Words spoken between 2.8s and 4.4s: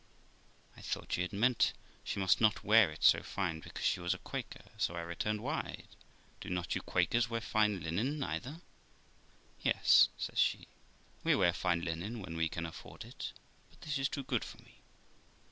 it so fine because she was a